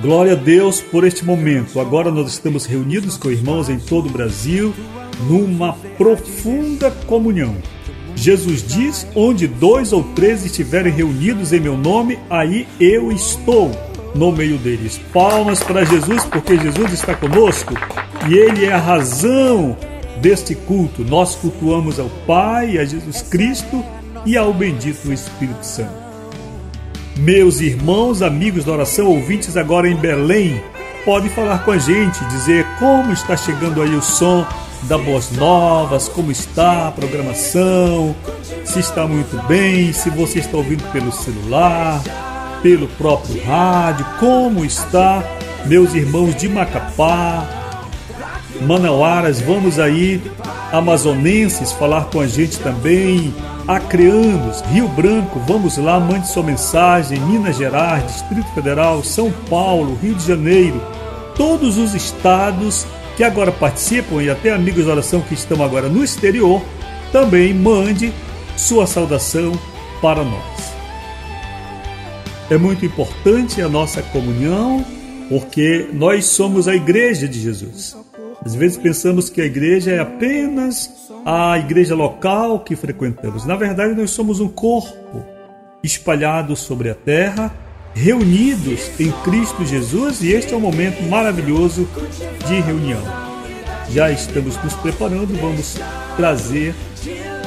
Glória 0.00 0.32
a 0.32 0.36
Deus 0.36 0.80
por 0.80 1.04
este 1.04 1.26
momento. 1.26 1.78
Agora 1.78 2.10
nós 2.10 2.32
estamos 2.32 2.64
reunidos 2.64 3.18
com 3.18 3.30
irmãos 3.30 3.68
em 3.68 3.78
todo 3.78 4.08
o 4.08 4.12
Brasil 4.12 4.72
numa 5.28 5.74
profunda 5.98 6.90
comunhão. 7.06 7.54
Jesus 8.16 8.66
diz: 8.66 9.06
Onde 9.14 9.46
dois 9.46 9.92
ou 9.92 10.02
três 10.14 10.42
estiverem 10.44 10.90
reunidos 10.90 11.52
em 11.52 11.60
meu 11.60 11.76
nome, 11.76 12.18
aí 12.30 12.66
eu 12.80 13.12
estou 13.12 13.70
no 14.14 14.32
meio 14.32 14.56
deles. 14.56 14.98
Palmas 15.12 15.62
para 15.62 15.84
Jesus, 15.84 16.24
porque 16.24 16.56
Jesus 16.56 16.92
está 16.94 17.14
conosco 17.14 17.74
e 18.26 18.34
Ele 18.34 18.64
é 18.64 18.72
a 18.72 18.78
razão 18.78 19.76
deste 20.22 20.54
culto. 20.54 21.04
Nós 21.04 21.34
cultuamos 21.34 22.00
ao 22.00 22.08
Pai, 22.26 22.78
a 22.78 22.86
Jesus 22.86 23.20
Cristo 23.20 23.84
e 24.24 24.34
ao 24.34 24.52
bendito 24.54 25.12
Espírito 25.12 25.62
Santo. 25.62 25.99
Meus 27.16 27.60
irmãos, 27.60 28.22
amigos 28.22 28.64
da 28.64 28.72
oração, 28.72 29.06
ouvintes 29.06 29.56
agora 29.56 29.88
em 29.88 29.96
Belém, 29.96 30.62
podem 31.04 31.28
falar 31.28 31.64
com 31.64 31.72
a 31.72 31.78
gente, 31.78 32.24
dizer 32.26 32.66
como 32.78 33.12
está 33.12 33.36
chegando 33.36 33.82
aí 33.82 33.94
o 33.94 34.02
som 34.02 34.46
da 34.84 34.96
Boas 34.96 35.30
Novas, 35.32 36.08
como 36.08 36.30
está 36.30 36.88
a 36.88 36.90
programação, 36.90 38.14
se 38.64 38.80
está 38.80 39.06
muito 39.06 39.36
bem, 39.46 39.92
se 39.92 40.08
você 40.08 40.38
está 40.38 40.56
ouvindo 40.56 40.82
pelo 40.92 41.12
celular, 41.12 42.00
pelo 42.62 42.88
próprio 42.88 43.42
rádio, 43.44 44.06
como 44.18 44.64
está, 44.64 45.22
meus 45.66 45.94
irmãos 45.94 46.34
de 46.34 46.48
Macapá, 46.48 47.59
Manauaras, 48.60 49.40
vamos 49.40 49.78
aí, 49.78 50.20
amazonenses, 50.70 51.72
falar 51.72 52.06
com 52.06 52.20
a 52.20 52.26
gente 52.26 52.58
também, 52.58 53.34
acreanos, 53.66 54.60
Rio 54.72 54.86
Branco, 54.88 55.40
vamos 55.46 55.78
lá, 55.78 55.98
mande 55.98 56.28
sua 56.28 56.42
mensagem, 56.42 57.18
Minas 57.20 57.56
Gerais, 57.56 58.04
Distrito 58.06 58.52
Federal, 58.54 59.02
São 59.02 59.32
Paulo, 59.48 59.98
Rio 60.02 60.14
de 60.14 60.26
Janeiro, 60.26 60.80
todos 61.34 61.78
os 61.78 61.94
estados 61.94 62.86
que 63.16 63.24
agora 63.24 63.50
participam 63.50 64.22
e 64.22 64.28
até 64.28 64.52
amigos 64.52 64.86
da 64.86 64.92
oração 64.92 65.20
que 65.20 65.34
estão 65.34 65.62
agora 65.62 65.88
no 65.88 66.04
exterior, 66.04 66.62
também 67.12 67.54
mande 67.54 68.12
sua 68.56 68.86
saudação 68.86 69.52
para 70.02 70.22
nós. 70.22 70.70
É 72.50 72.58
muito 72.58 72.84
importante 72.84 73.62
a 73.62 73.68
nossa 73.68 74.02
comunhão, 74.02 74.84
porque 75.28 75.88
nós 75.92 76.26
somos 76.26 76.66
a 76.66 76.74
igreja 76.74 77.28
de 77.28 77.40
Jesus. 77.40 77.96
Às 78.44 78.54
vezes 78.54 78.76
pensamos 78.76 79.28
que 79.28 79.40
a 79.40 79.44
igreja 79.44 79.90
é 79.90 79.98
apenas 80.00 81.10
a 81.24 81.58
igreja 81.58 81.94
local 81.94 82.60
que 82.60 82.74
frequentamos. 82.74 83.44
Na 83.44 83.54
verdade, 83.54 83.94
nós 83.94 84.10
somos 84.10 84.40
um 84.40 84.48
corpo 84.48 85.22
espalhado 85.82 86.56
sobre 86.56 86.90
a 86.90 86.94
terra, 86.94 87.52
reunidos 87.94 88.90
em 88.98 89.10
Cristo 89.22 89.64
Jesus, 89.64 90.22
e 90.22 90.32
este 90.32 90.54
é 90.54 90.56
um 90.56 90.60
momento 90.60 91.02
maravilhoso 91.02 91.88
de 92.46 92.60
reunião. 92.60 93.02
Já 93.90 94.10
estamos 94.10 94.56
nos 94.62 94.74
preparando, 94.74 95.38
vamos 95.40 95.76
trazer 96.16 96.74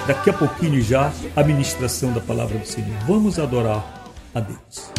daqui 0.05 0.29
a 0.29 0.33
pouquinho 0.33 0.81
já 0.81 1.11
a 1.35 1.43
ministração 1.43 2.11
da 2.11 2.19
palavra 2.19 2.57
do 2.57 2.67
Senhor. 2.67 2.91
Vamos 3.07 3.39
adorar 3.39 4.11
a 4.35 4.39
Deus. 4.39 4.91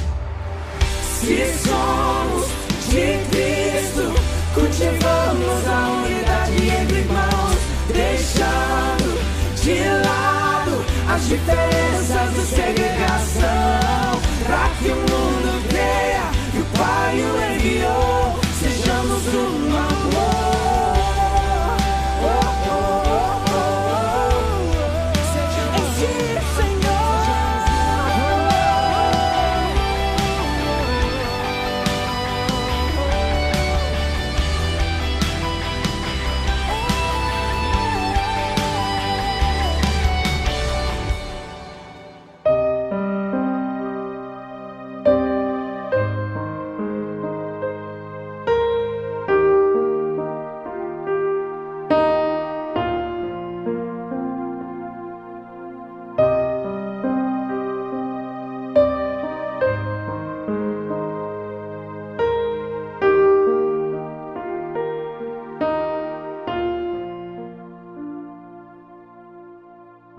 Se 1.21 1.45
somos 1.69 2.47
de 2.89 3.19
Cristo, 3.31 4.15
cultivamos 4.55 5.04
deixando 7.95 9.19
de 9.63 9.79
lado 10.07 10.85
as 11.09 11.27
diferenças 11.29 12.35
de 12.35 12.41
segregação, 12.43 14.21
para 14.45 14.69
que 14.79 14.89
o 14.89 14.97
mundo 14.97 15.69
creia 15.69 16.23
que 16.53 16.59
o 16.59 16.65
Pai 16.77 17.17
o 17.23 17.55
enviou. 17.55 18.41
Sejamos 18.61 19.27
um 19.35 20.14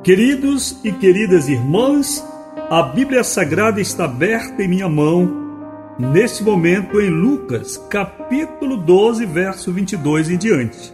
Queridos 0.05 0.77
e 0.83 0.91
queridas 0.91 1.49
irmãs, 1.49 2.23
a 2.69 2.83
Bíblia 2.83 3.23
Sagrada 3.23 3.81
está 3.81 4.05
aberta 4.05 4.61
em 4.61 4.67
minha 4.67 4.87
mão, 4.87 5.27
neste 5.97 6.43
momento 6.43 7.01
em 7.01 7.09
Lucas, 7.09 7.75
capítulo 7.89 8.77
12, 8.77 9.25
verso 9.25 9.73
22 9.73 10.29
em 10.29 10.37
diante, 10.37 10.93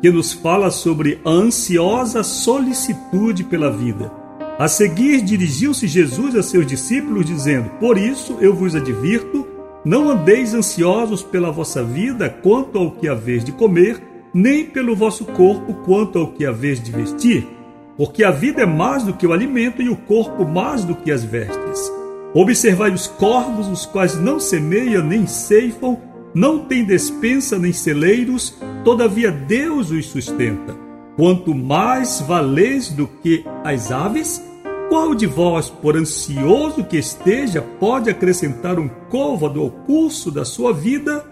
que 0.00 0.10
nos 0.10 0.32
fala 0.32 0.70
sobre 0.70 1.20
a 1.26 1.28
ansiosa 1.28 2.22
solicitude 2.22 3.44
pela 3.44 3.70
vida. 3.70 4.10
A 4.58 4.66
seguir, 4.66 5.20
dirigiu-se 5.20 5.86
Jesus 5.86 6.34
a 6.34 6.42
seus 6.42 6.66
discípulos, 6.66 7.26
dizendo: 7.26 7.68
Por 7.78 7.98
isso 7.98 8.38
eu 8.40 8.54
vos 8.54 8.74
advirto, 8.74 9.46
não 9.84 10.08
andeis 10.08 10.54
ansiosos 10.54 11.22
pela 11.22 11.52
vossa 11.52 11.84
vida 11.84 12.30
quanto 12.30 12.78
ao 12.78 12.92
que 12.92 13.08
haveis 13.08 13.44
de 13.44 13.52
comer, 13.52 14.02
nem 14.32 14.64
pelo 14.64 14.96
vosso 14.96 15.26
corpo 15.26 15.74
quanto 15.84 16.18
ao 16.18 16.28
que 16.28 16.46
haveis 16.46 16.82
de 16.82 16.90
vestir 16.90 17.60
porque 17.96 18.24
a 18.24 18.30
vida 18.30 18.62
é 18.62 18.66
mais 18.66 19.02
do 19.02 19.12
que 19.12 19.26
o 19.26 19.32
alimento 19.32 19.82
e 19.82 19.88
o 19.88 19.96
corpo 19.96 20.44
mais 20.44 20.84
do 20.84 20.94
que 20.94 21.10
as 21.10 21.24
vestes. 21.24 21.92
Observai 22.34 22.90
os 22.90 23.06
corvos, 23.06 23.68
os 23.68 23.84
quais 23.84 24.18
não 24.18 24.40
semeiam 24.40 25.02
nem 25.02 25.26
ceifam, 25.26 26.00
não 26.34 26.60
têm 26.60 26.84
despensa 26.84 27.58
nem 27.58 27.72
celeiros, 27.72 28.56
todavia 28.84 29.30
Deus 29.30 29.90
os 29.90 30.06
sustenta. 30.06 30.74
Quanto 31.16 31.54
mais 31.54 32.22
valeis 32.22 32.88
do 32.88 33.06
que 33.06 33.44
as 33.62 33.92
aves, 33.92 34.42
qual 34.88 35.14
de 35.14 35.26
vós, 35.26 35.68
por 35.68 35.96
ansioso 35.96 36.84
que 36.84 36.96
esteja, 36.96 37.60
pode 37.60 38.08
acrescentar 38.08 38.78
um 38.78 38.88
côvado 39.10 39.60
ao 39.60 39.70
curso 39.70 40.30
da 40.30 40.44
sua 40.44 40.72
vida? 40.72 41.24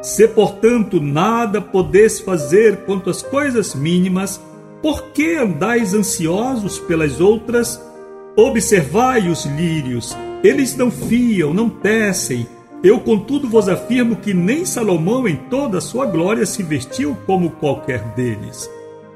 Se, 0.00 0.28
portanto, 0.28 1.00
nada 1.00 1.60
podeis 1.60 2.20
fazer 2.20 2.84
quanto 2.84 3.10
às 3.10 3.22
coisas 3.22 3.74
mínimas, 3.74 4.40
por 4.82 5.10
que 5.12 5.36
andais 5.36 5.94
ansiosos 5.94 6.78
pelas 6.78 7.20
outras? 7.20 7.80
Observai 8.36 9.28
os 9.28 9.44
lírios, 9.44 10.16
eles 10.44 10.76
não 10.76 10.90
fiam, 10.90 11.52
não 11.52 11.68
tecem. 11.68 12.46
Eu, 12.82 13.00
contudo, 13.00 13.48
vos 13.48 13.68
afirmo 13.68 14.16
que 14.16 14.32
nem 14.32 14.64
Salomão, 14.64 15.26
em 15.26 15.34
toda 15.34 15.78
a 15.78 15.80
sua 15.80 16.06
glória, 16.06 16.46
se 16.46 16.62
vestiu 16.62 17.16
como 17.26 17.50
qualquer 17.50 18.00
deles. 18.14 18.70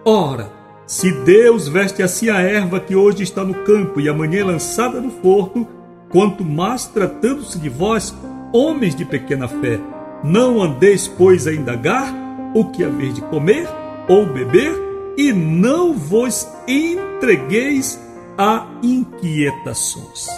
Ora, 0.05 0.51
se 0.85 1.13
Deus 1.13 1.69
veste 1.69 2.03
assim 2.03 2.29
a 2.29 2.41
erva 2.41 2.81
que 2.81 2.97
hoje 2.97 3.23
está 3.23 3.45
no 3.45 3.55
campo 3.55 4.01
e 4.01 4.09
amanhã 4.09 4.41
é 4.41 4.45
lançada 4.45 5.01
no 5.01 5.11
forno, 5.11 5.69
quanto 6.11 6.45
mais 6.45 6.87
tratando-se 6.87 7.57
de 7.59 7.69
vós, 7.69 8.13
homens 8.53 8.97
de 8.97 9.05
pequena 9.05 9.47
fé, 9.47 9.79
não 10.25 10.61
andeis, 10.61 11.07
pois, 11.07 11.47
a 11.47 11.53
indagar 11.53 12.13
o 12.55 12.65
que 12.67 12.83
haver 12.83 13.13
de 13.13 13.21
comer 13.23 13.69
ou 14.09 14.27
beber? 14.27 14.92
E 15.17 15.33
não 15.33 15.95
vos 15.95 16.49
entregueis 16.67 18.01
a 18.39 18.67
inquietações. 18.83 20.29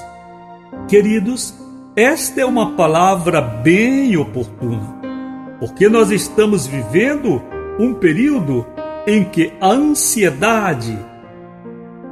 Queridos, 0.89 1.55
esta 1.97 2.41
é 2.41 2.45
uma 2.45 2.73
palavra 2.73 3.41
bem 3.41 4.17
oportuna, 4.17 5.01
porque 5.61 5.89
nós 5.89 6.11
estamos 6.11 6.67
vivendo 6.67 7.41
um 7.79 7.95
período 7.95 8.67
em 9.07 9.25
que 9.25 9.53
a 9.61 9.69
ansiedade, 9.69 10.99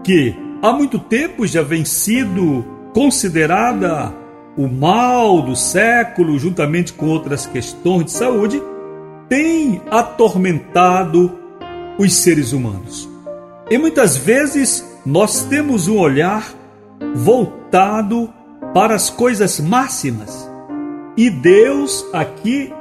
que 0.04 0.36
há 0.62 0.72
muito 0.72 0.98
tempo 0.98 1.46
já 1.46 1.62
vem 1.62 1.84
sido 1.84 2.64
considerada 2.94 4.14
o 4.56 4.68
mal 4.68 5.42
do 5.42 5.56
século, 5.56 6.38
juntamente 6.38 6.92
com 6.92 7.08
outras 7.08 7.46
questões 7.46 8.06
de 8.06 8.10
saúde, 8.12 8.62
tem 9.28 9.80
atormentado 9.90 11.41
os 11.98 12.14
seres 12.14 12.52
humanos. 12.52 13.08
E 13.70 13.78
muitas 13.78 14.16
vezes 14.16 14.84
nós 15.04 15.44
temos 15.44 15.88
um 15.88 15.98
olhar 15.98 16.54
voltado 17.14 18.32
para 18.74 18.94
as 18.94 19.10
coisas 19.10 19.60
máximas. 19.60 20.48
E 21.16 21.28
Deus, 21.28 22.04
aqui, 22.12 22.72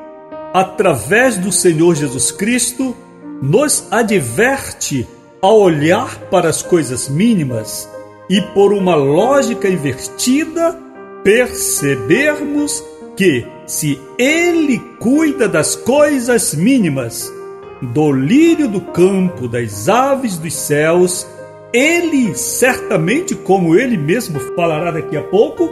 através 0.53 1.37
do 1.37 1.51
Senhor 1.51 1.95
Jesus 1.95 2.31
Cristo, 2.31 2.95
nos 3.41 3.87
adverte 3.91 5.07
a 5.41 5.47
olhar 5.47 6.17
para 6.29 6.49
as 6.49 6.61
coisas 6.61 7.09
mínimas 7.09 7.89
e, 8.29 8.41
por 8.53 8.71
uma 8.71 8.95
lógica 8.95 9.67
invertida, 9.67 10.77
percebermos 11.23 12.83
que, 13.15 13.45
se 13.65 13.99
Ele 14.17 14.79
cuida 14.99 15.47
das 15.47 15.75
coisas 15.75 16.53
mínimas, 16.53 17.31
do 17.81 18.11
lírio 18.11 18.67
do 18.67 18.81
campo, 18.81 19.47
das 19.47 19.89
aves 19.89 20.37
dos 20.37 20.53
céus, 20.53 21.27
Ele 21.73 22.35
certamente, 22.35 23.33
como 23.33 23.75
Ele 23.75 23.97
mesmo 23.97 24.39
falará 24.55 24.91
daqui 24.91 25.17
a 25.17 25.23
pouco, 25.23 25.69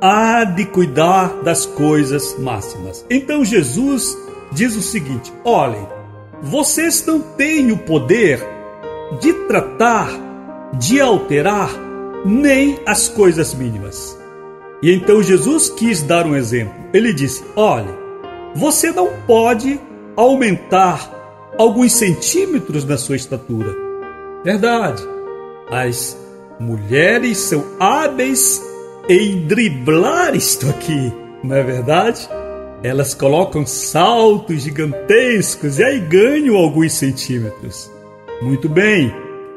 há 0.00 0.44
de 0.44 0.64
cuidar 0.64 1.42
das 1.42 1.66
coisas 1.66 2.36
máximas. 2.38 3.04
Então 3.10 3.44
Jesus 3.44 4.16
diz 4.50 4.74
o 4.74 4.82
seguinte: 4.82 5.32
olhem, 5.44 5.86
vocês 6.42 7.04
não 7.06 7.20
têm 7.20 7.70
o 7.70 7.78
poder 7.78 8.40
de 9.20 9.32
tratar, 9.46 10.10
de 10.78 11.00
alterar 11.00 11.70
nem 12.24 12.78
as 12.86 13.08
coisas 13.08 13.54
mínimas. 13.54 14.18
E 14.82 14.92
então 14.92 15.22
Jesus 15.22 15.68
quis 15.68 16.02
dar 16.02 16.26
um 16.26 16.34
exemplo. 16.34 16.74
Ele 16.92 17.12
disse: 17.12 17.44
olhe, 17.54 17.90
você 18.54 18.90
não 18.90 19.08
pode 19.26 19.78
aumentar 20.16 21.21
alguns 21.62 21.92
centímetros 21.92 22.84
na 22.84 22.98
sua 22.98 23.16
estatura. 23.16 23.74
Verdade. 24.44 25.02
As 25.70 26.16
mulheres 26.58 27.38
são 27.38 27.64
hábeis 27.78 28.62
em 29.08 29.46
driblar 29.46 30.34
isto 30.34 30.68
aqui, 30.68 31.12
não 31.42 31.56
é 31.56 31.62
verdade? 31.62 32.28
Elas 32.82 33.14
colocam 33.14 33.64
saltos 33.64 34.62
gigantescos 34.62 35.78
e 35.78 35.84
aí 35.84 36.00
ganham 36.00 36.56
alguns 36.56 36.92
centímetros. 36.94 37.90
Muito 38.42 38.68
bem, 38.68 39.14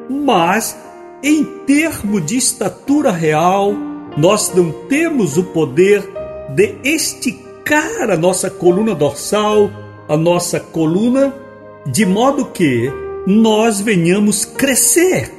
mas 0.09 0.77
em 1.23 1.43
termos 1.65 2.25
de 2.25 2.37
estatura 2.37 3.11
real, 3.11 3.73
nós 4.15 4.53
não 4.53 4.71
temos 4.87 5.37
o 5.37 5.43
poder 5.43 6.07
de 6.53 6.77
esticar 6.83 8.11
a 8.11 8.15
nossa 8.15 8.49
coluna 8.49 8.93
dorsal, 8.93 9.71
a 10.07 10.15
nossa 10.15 10.59
coluna, 10.59 11.44
de 11.85 12.05
modo 12.05 12.45
que 12.45 12.91
nós 13.27 13.81
venhamos 13.81 14.45
crescer. 14.45 15.31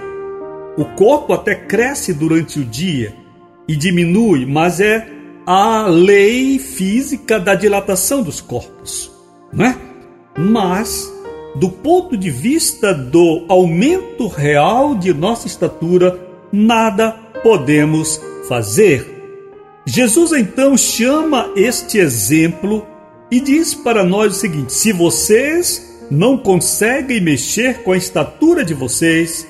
O 0.76 0.85
corpo 0.85 1.32
até 1.32 1.54
cresce 1.54 2.12
durante 2.12 2.61
o 2.61 2.64
dia, 2.64 3.14
e 3.68 3.74
diminui, 3.74 4.46
mas 4.46 4.80
é 4.80 5.09
a 5.46 5.87
lei 5.87 6.59
física 6.59 7.38
da 7.38 7.54
dilatação 7.54 8.22
dos 8.22 8.40
corpos, 8.40 9.11
né? 9.52 9.76
Mas 10.37 11.12
do 11.56 11.70
ponto 11.70 12.16
de 12.16 12.30
vista 12.30 12.92
do 12.92 13.44
aumento 13.48 14.26
real 14.28 14.94
de 14.94 15.12
nossa 15.14 15.46
estatura, 15.46 16.18
nada 16.52 17.12
podemos 17.42 18.20
fazer. 18.48 19.14
Jesus 19.87 20.32
então 20.32 20.76
chama 20.76 21.50
este 21.56 21.98
exemplo 21.98 22.87
e 23.30 23.40
diz 23.40 23.74
para 23.74 24.04
nós 24.04 24.37
o 24.37 24.38
seguinte: 24.38 24.72
se 24.72 24.92
vocês 24.92 25.86
não 26.10 26.38
conseguem 26.38 27.20
mexer 27.20 27.82
com 27.82 27.92
a 27.92 27.96
estatura 27.96 28.64
de 28.64 28.74
vocês, 28.74 29.46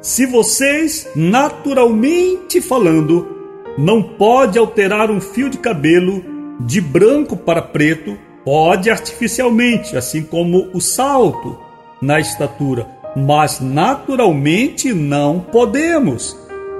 se 0.00 0.26
vocês, 0.26 1.08
naturalmente 1.14 2.60
falando, 2.60 3.36
não 3.78 4.02
pode 4.02 4.58
alterar 4.58 5.10
um 5.10 5.20
fio 5.20 5.48
de 5.48 5.58
cabelo 5.58 6.24
de 6.58 6.80
branco 6.80 7.36
para 7.36 7.62
preto, 7.62 8.18
pode 8.44 8.90
artificialmente, 8.90 9.96
assim 9.96 10.22
como 10.22 10.68
o 10.74 10.80
salto 10.80 11.56
na 12.00 12.18
estatura, 12.18 12.86
mas 13.16 13.60
naturalmente 13.60 14.92
não 14.92 15.38
podemos. 15.38 16.36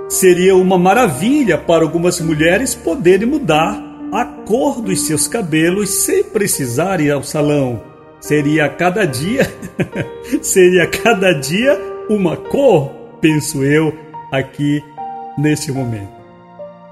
Seria 0.08 0.56
uma 0.56 0.76
maravilha 0.76 1.56
para 1.56 1.84
algumas 1.84 2.20
mulheres 2.20 2.74
poderem 2.74 3.28
mudar 3.28 3.80
a 4.12 4.24
cor 4.24 4.82
dos 4.82 5.06
seus 5.06 5.28
cabelos 5.28 5.88
sem 5.90 6.24
precisar 6.24 7.00
ir 7.00 7.12
ao 7.12 7.22
salão. 7.22 7.91
Seria 8.22 8.68
cada 8.68 9.04
dia, 9.04 9.52
seria 10.40 10.86
cada 10.86 11.32
dia 11.32 11.76
uma 12.08 12.36
cor, 12.36 12.92
penso 13.20 13.64
eu, 13.64 13.92
aqui 14.30 14.80
nesse 15.36 15.72
momento. 15.72 16.12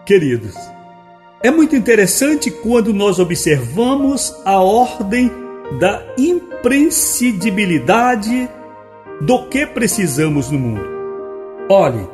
Queridos, 0.05 0.57
é 1.41 1.49
muito 1.49 1.77
interessante 1.77 2.51
quando 2.51 2.93
nós 2.93 3.21
observamos 3.21 4.35
a 4.45 4.61
ordem 4.61 5.31
da 5.79 6.03
imprescindibilidade 6.19 8.51
do 9.21 9.45
que 9.45 9.65
precisamos 9.65 10.51
no 10.51 10.59
mundo. 10.59 10.83
Olhe, 11.69 12.09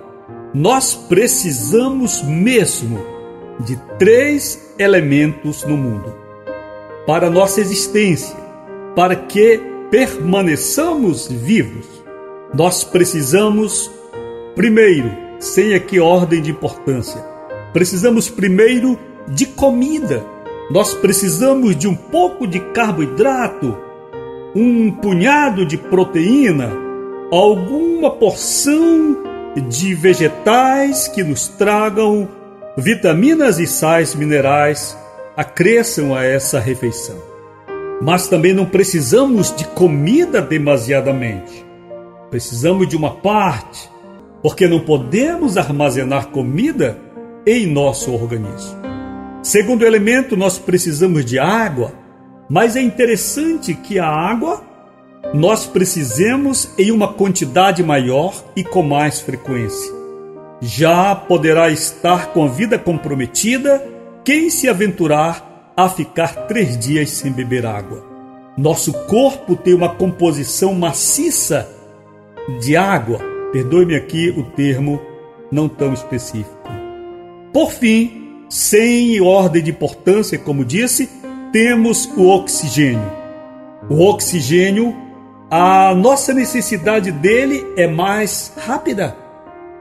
nós 0.53 0.95
precisamos 0.95 2.23
mesmo 2.23 3.01
de 3.61 3.77
três 3.99 4.75
elementos 4.79 5.65
no 5.65 5.79
mundo 5.79 6.15
para 7.07 7.31
nossa 7.31 7.63
existência, 7.63 8.37
para 8.97 9.15
que 9.15 9.61
permaneçamos 9.91 11.29
vivos. 11.29 11.87
Nós 12.53 12.83
precisamos, 12.83 13.89
primeiro, 14.57 15.11
sem 15.39 15.75
aqui 15.75 16.01
ordem 16.01 16.43
de 16.43 16.51
importância, 16.51 17.23
Precisamos 17.77 18.31
primeiro 18.31 18.99
de 19.29 19.45
comida. 19.45 20.25
Nós 20.71 20.95
precisamos 20.95 21.77
de 21.77 21.87
um 21.87 21.95
pouco 21.95 22.47
de 22.47 22.59
carboidrato, 22.59 23.77
um 24.55 24.91
punhado 24.91 25.67
de 25.67 25.77
proteína, 25.77 26.73
alguma 27.31 28.11
porção 28.13 29.19
de 29.69 29.95
vegetais 29.95 31.07
que 31.07 31.23
nos 31.23 31.49
tragam 31.49 32.27
vitaminas 32.79 33.59
e 33.59 33.67
sais 33.67 34.15
minerais 34.15 34.97
acresçam 35.37 36.15
a 36.15 36.25
essa 36.25 36.59
refeição. 36.59 37.36
Mas 38.01 38.29
também 38.29 38.53
não 38.53 38.67
precisamos 38.67 39.55
de 39.55 39.67
comida 39.69 40.43
demasiadamente. 40.43 41.65
Precisamos 42.31 42.89
de 42.89 42.97
uma 42.97 43.11
parte, 43.11 43.89
porque 44.43 44.69
não 44.69 44.81
podemos 44.81 45.57
armazenar 45.57 46.29
comida 46.29 46.99
em 47.47 47.67
nosso 47.67 48.13
organismo. 48.13 48.77
Segundo 49.43 49.87
elemento, 49.87 50.37
nós 50.37 50.59
precisamos 50.59 51.25
de 51.25 51.39
água, 51.39 51.93
mas 52.49 52.77
é 52.77 52.83
interessante 52.83 53.75
que 53.75 53.99
a 53.99 54.09
água 54.09 54.63
nós 55.33 55.67
precisemos 55.67 56.71
em 56.79 56.91
uma 56.91 57.13
quantidade 57.13 57.83
maior 57.83 58.35
e 58.55 58.63
com 58.63 58.83
mais 58.83 59.21
frequência. 59.21 59.93
Já 60.61 61.15
poderá 61.15 61.71
estar 61.71 62.29
com 62.29 62.45
a 62.45 62.49
vida 62.49 62.79
comprometida 62.79 63.87
quem 64.25 64.51
se 64.51 64.69
aventurar 64.69 65.56
a 65.77 65.89
ficar 65.89 66.47
três 66.47 66.79
dias 66.79 67.11
sem 67.11 67.31
beber 67.31 67.67
água. 67.67 68.03
Nosso 68.57 68.93
corpo 69.07 69.55
tem 69.55 69.75
uma 69.75 69.95
composição 69.95 70.75
maciça 70.75 71.69
de 72.61 72.75
água, 72.77 73.19
perdoe-me 73.53 73.95
aqui 73.95 74.31
o 74.31 74.43
termo 74.43 75.01
não 75.53 75.69
tão 75.69 75.93
específico. 75.93 76.57
Por 77.53 77.71
fim, 77.71 78.45
sem 78.49 79.21
ordem 79.21 79.63
de 79.63 79.71
importância, 79.71 80.39
como 80.39 80.65
disse, 80.65 81.11
temos 81.53 82.07
o 82.17 82.29
oxigênio. 82.29 83.13
O 83.91 84.03
oxigênio, 84.05 84.97
a 85.51 85.95
nossa 85.95 86.33
necessidade 86.33 87.13
dele 87.13 87.65
é 87.77 87.87
mais 87.87 88.53
rápida. 88.57 89.17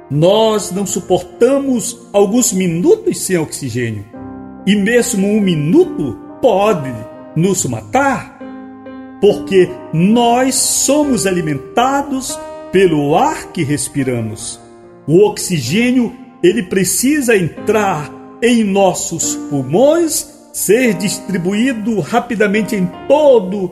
Nós 0.09 0.71
não 0.71 0.85
suportamos 0.85 2.07
alguns 2.11 2.51
minutos 2.51 3.19
sem 3.19 3.37
oxigênio. 3.37 4.05
E 4.65 4.75
mesmo 4.75 5.27
um 5.27 5.39
minuto 5.39 6.17
pode 6.41 6.91
nos 7.35 7.65
matar, 7.65 8.39
porque 9.21 9.69
nós 9.93 10.55
somos 10.55 11.27
alimentados 11.27 12.39
pelo 12.71 13.15
ar 13.15 13.51
que 13.51 13.63
respiramos. 13.63 14.59
O 15.07 15.23
oxigênio, 15.25 16.13
ele 16.41 16.63
precisa 16.63 17.37
entrar 17.37 18.11
em 18.41 18.63
nossos 18.63 19.35
pulmões, 19.49 20.27
ser 20.51 20.95
distribuído 20.95 21.99
rapidamente 21.99 22.75
em 22.75 22.89
todo 23.07 23.71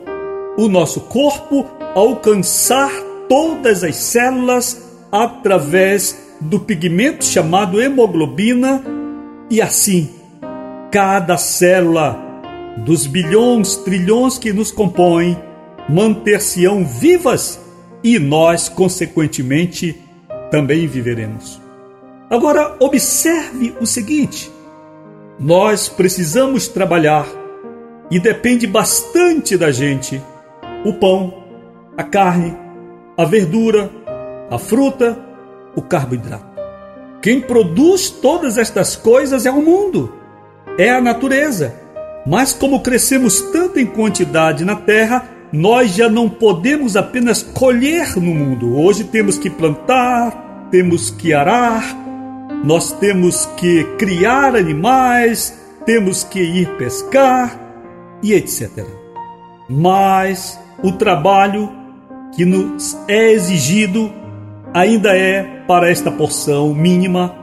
o 0.56 0.68
nosso 0.68 1.00
corpo, 1.00 1.66
alcançar 1.94 2.92
todas 3.28 3.82
as 3.82 3.96
células 3.96 4.80
através 5.10 6.16
do 6.40 6.60
pigmento 6.60 7.24
chamado 7.24 7.80
hemoglobina 7.80 8.82
e 9.50 9.60
assim 9.60 10.23
cada 10.94 11.36
célula 11.36 12.16
dos 12.86 13.08
bilhões, 13.08 13.74
trilhões 13.78 14.38
que 14.38 14.52
nos 14.52 14.70
compõem 14.70 15.36
manter-se-ão 15.88 16.84
vivas 16.86 17.58
e 18.00 18.16
nós, 18.16 18.68
consequentemente, 18.68 20.00
também 20.52 20.86
viveremos. 20.86 21.60
Agora, 22.30 22.76
observe 22.78 23.74
o 23.80 23.86
seguinte: 23.86 24.48
nós 25.36 25.88
precisamos 25.88 26.68
trabalhar 26.68 27.26
e 28.08 28.20
depende 28.20 28.64
bastante 28.64 29.56
da 29.56 29.72
gente 29.72 30.22
o 30.84 30.92
pão, 30.92 31.42
a 31.96 32.04
carne, 32.04 32.56
a 33.18 33.24
verdura, 33.24 33.90
a 34.48 34.58
fruta, 34.58 35.18
o 35.74 35.82
carboidrato. 35.82 36.54
Quem 37.20 37.40
produz 37.40 38.10
todas 38.10 38.58
estas 38.58 38.94
coisas 38.94 39.44
é 39.44 39.50
o 39.50 39.60
mundo, 39.60 40.22
é 40.78 40.90
a 40.90 41.00
natureza. 41.00 41.74
Mas 42.26 42.52
como 42.52 42.80
crescemos 42.80 43.40
tanto 43.52 43.78
em 43.78 43.86
quantidade 43.86 44.64
na 44.64 44.76
terra, 44.76 45.28
nós 45.52 45.94
já 45.94 46.08
não 46.08 46.28
podemos 46.28 46.96
apenas 46.96 47.42
colher 47.42 48.16
no 48.16 48.34
mundo. 48.34 48.78
Hoje 48.78 49.04
temos 49.04 49.38
que 49.38 49.50
plantar, 49.50 50.68
temos 50.70 51.10
que 51.10 51.32
arar, 51.32 51.96
nós 52.64 52.92
temos 52.92 53.46
que 53.56 53.84
criar 53.98 54.56
animais, 54.56 55.56
temos 55.84 56.24
que 56.24 56.40
ir 56.40 56.68
pescar 56.76 57.60
e 58.22 58.32
etc. 58.32 58.84
Mas 59.68 60.58
o 60.82 60.92
trabalho 60.92 61.70
que 62.34 62.44
nos 62.44 62.96
é 63.06 63.32
exigido 63.32 64.10
ainda 64.72 65.16
é 65.16 65.42
para 65.68 65.90
esta 65.90 66.10
porção 66.10 66.74
mínima 66.74 67.34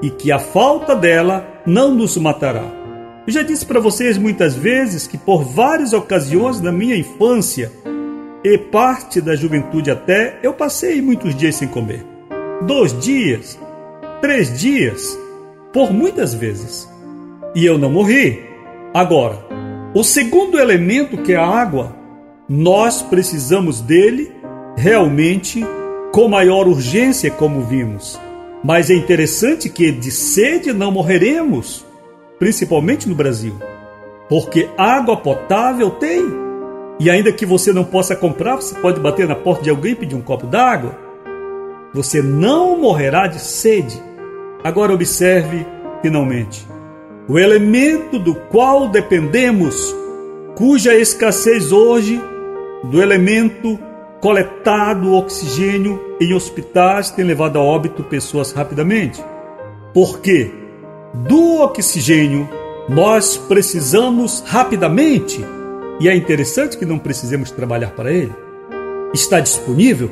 e 0.00 0.10
que 0.10 0.32
a 0.32 0.38
falta 0.38 0.96
dela 0.96 1.51
não 1.66 1.94
nos 1.94 2.16
matará. 2.16 2.64
Eu 3.26 3.32
já 3.32 3.42
disse 3.42 3.64
para 3.64 3.80
vocês 3.80 4.18
muitas 4.18 4.54
vezes 4.54 5.06
que 5.06 5.16
por 5.16 5.44
várias 5.44 5.92
ocasiões 5.92 6.60
da 6.60 6.72
minha 6.72 6.96
infância 6.96 7.70
e 8.44 8.58
parte 8.58 9.20
da 9.20 9.36
juventude 9.36 9.90
até, 9.90 10.38
eu 10.42 10.52
passei 10.52 11.00
muitos 11.00 11.34
dias 11.36 11.54
sem 11.54 11.68
comer. 11.68 12.04
Dois 12.66 12.98
dias, 12.98 13.58
três 14.20 14.58
dias, 14.58 15.16
por 15.72 15.92
muitas 15.92 16.34
vezes. 16.34 16.88
E 17.54 17.64
eu 17.64 17.78
não 17.78 17.90
morri. 17.90 18.42
Agora, 18.92 19.38
o 19.94 20.02
segundo 20.02 20.58
elemento 20.58 21.18
que 21.18 21.32
é 21.32 21.36
a 21.36 21.46
água, 21.46 21.94
nós 22.48 23.02
precisamos 23.02 23.80
dele 23.80 24.32
realmente 24.76 25.64
com 26.12 26.28
maior 26.28 26.66
urgência, 26.66 27.30
como 27.30 27.62
vimos. 27.62 28.18
Mas 28.64 28.90
é 28.90 28.94
interessante 28.94 29.68
que 29.68 29.90
de 29.90 30.10
sede 30.10 30.72
não 30.72 30.92
morreremos, 30.92 31.84
principalmente 32.38 33.08
no 33.08 33.14
Brasil, 33.14 33.54
porque 34.28 34.68
água 34.78 35.16
potável 35.16 35.90
tem. 35.90 36.22
E 37.00 37.10
ainda 37.10 37.32
que 37.32 37.44
você 37.44 37.72
não 37.72 37.84
possa 37.84 38.14
comprar, 38.14 38.56
você 38.56 38.74
pode 38.76 39.00
bater 39.00 39.26
na 39.26 39.34
porta 39.34 39.64
de 39.64 39.70
alguém 39.70 39.92
e 39.92 39.96
pedir 39.96 40.14
um 40.14 40.20
copo 40.20 40.46
d'água. 40.46 40.96
Você 41.92 42.22
não 42.22 42.78
morrerá 42.78 43.26
de 43.26 43.40
sede. 43.40 44.00
Agora 44.62 44.94
observe, 44.94 45.66
finalmente, 46.00 46.64
o 47.28 47.38
elemento 47.38 48.18
do 48.18 48.34
qual 48.34 48.88
dependemos, 48.88 49.94
cuja 50.54 50.94
escassez 50.94 51.72
hoje, 51.72 52.20
do 52.84 53.02
elemento 53.02 53.78
coletado 54.22 55.14
oxigênio 55.14 56.00
em 56.20 56.32
hospitais 56.32 57.10
tem 57.10 57.24
levado 57.24 57.58
a 57.58 57.60
óbito 57.60 58.04
pessoas 58.04 58.52
rapidamente. 58.52 59.22
Porque 59.92 60.48
do 61.12 61.60
oxigênio 61.60 62.48
nós 62.88 63.36
precisamos 63.36 64.40
rapidamente, 64.46 65.44
e 65.98 66.08
é 66.08 66.14
interessante 66.14 66.78
que 66.78 66.86
não 66.86 67.00
precisemos 67.00 67.50
trabalhar 67.50 67.90
para 67.90 68.12
ele. 68.12 68.32
Está 69.12 69.40
disponível, 69.40 70.08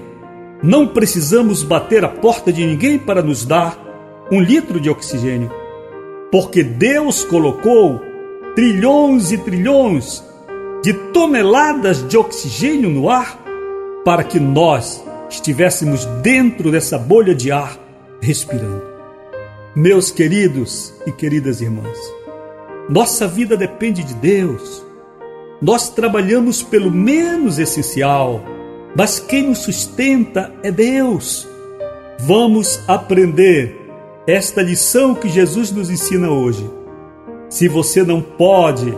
não 0.61 0.89
precisamos 0.89 1.63
bater 1.63 2.05
a 2.05 2.09
porta 2.09 2.53
de 2.53 2.67
ninguém 2.67 2.99
para 2.99 3.23
nos 3.23 3.47
dar 3.47 3.79
um 4.31 4.41
litro 4.41 4.81
de 4.81 4.91
oxigênio, 4.91 5.53
porque 6.33 6.65
Deus 6.65 7.23
colocou 7.23 8.01
trilhões 8.57 9.31
e 9.31 9.39
trilhões 9.39 10.25
de 10.83 10.93
toneladas 10.93 12.07
de 12.09 12.17
oxigênio 12.17 12.91
no 12.91 13.09
ar 13.09 13.40
para 14.05 14.25
que 14.25 14.41
nós 14.41 15.05
estivéssemos 15.29 16.05
dentro 16.23 16.71
dessa 16.71 16.99
bolha 16.99 17.35
de 17.35 17.53
ar 17.53 17.79
respirando. 18.21 18.83
Meus 19.75 20.11
queridos 20.11 20.93
e 21.07 21.13
queridas 21.13 21.61
irmãs, 21.61 21.99
nossa 22.89 23.29
vida 23.29 23.57
depende 23.57 24.03
de 24.03 24.15
Deus. 24.15 24.85
Nós 25.63 25.91
trabalhamos 25.91 26.63
pelo 26.63 26.91
menos 26.91 27.59
essencial, 27.59 28.43
mas 28.97 29.21
quem 29.21 29.49
nos 29.49 29.59
sustenta 29.59 30.53
é 30.63 30.73
Deus. 30.73 31.47
Vamos 32.19 32.81
aprender 32.89 33.77
esta 34.27 34.63
lição 34.63 35.15
que 35.15 35.29
Jesus 35.29 35.71
nos 35.71 35.91
ensina 35.91 36.31
hoje. 36.31 36.69
Se 37.49 37.69
você 37.69 38.03
não 38.03 38.21
pode 38.21 38.93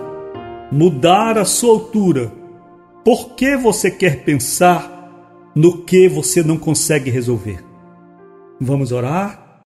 mudar 0.71 1.37
a 1.37 1.45
sua 1.45 1.73
altura, 1.73 2.33
por 3.05 3.31
que 3.35 3.57
você 3.57 3.91
quer 3.91 4.25
pensar 4.25 4.92
no 5.55 5.83
que 5.83 6.09
você 6.09 6.43
não 6.43 6.57
consegue 6.57 7.11
resolver. 7.11 7.63
Vamos 8.61 8.93
orar? 8.93 9.61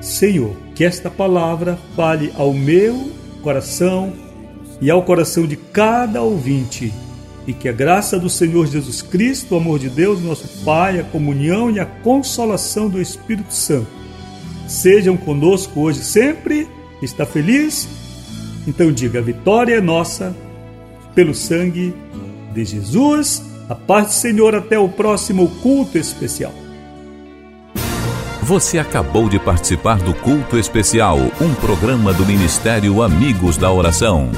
Senhor, 0.00 0.54
que 0.74 0.84
esta 0.84 1.10
palavra 1.10 1.78
fale 1.96 2.32
ao 2.36 2.52
meu 2.52 3.10
coração 3.42 4.12
e 4.80 4.90
ao 4.90 5.02
coração 5.02 5.46
de 5.46 5.56
cada 5.56 6.20
ouvinte, 6.22 6.92
e 7.46 7.52
que 7.52 7.68
a 7.68 7.72
graça 7.72 8.18
do 8.18 8.28
Senhor 8.28 8.66
Jesus 8.66 9.02
Cristo, 9.02 9.54
o 9.54 9.58
amor 9.58 9.78
de 9.78 9.88
Deus, 9.88 10.22
nosso 10.22 10.64
Pai, 10.64 10.98
a 10.98 11.04
comunhão 11.04 11.70
e 11.70 11.78
a 11.78 11.86
consolação 11.86 12.88
do 12.88 13.00
Espírito 13.00 13.52
Santo 13.52 14.04
sejam 14.66 15.16
conosco 15.16 15.80
hoje 15.80 16.00
sempre. 16.00 16.68
Está 17.02 17.26
feliz? 17.26 17.88
Então 18.66 18.92
diga: 18.92 19.18
a 19.18 19.22
vitória 19.22 19.74
é 19.74 19.80
nossa 19.80 20.34
pelo 21.14 21.34
sangue 21.34 21.94
de 22.52 22.64
Jesus. 22.64 23.42
A 23.68 23.74
paz 23.74 24.06
do 24.08 24.12
Senhor 24.12 24.54
até 24.54 24.78
o 24.78 24.88
próximo 24.88 25.48
culto 25.62 25.96
especial. 25.96 26.52
Você 28.42 28.78
acabou 28.78 29.28
de 29.28 29.38
participar 29.38 29.98
do 29.98 30.12
culto 30.12 30.58
especial, 30.58 31.18
um 31.40 31.54
programa 31.54 32.12
do 32.12 32.26
Ministério 32.26 33.02
Amigos 33.02 33.56
da 33.56 33.72
Oração. 33.72 34.30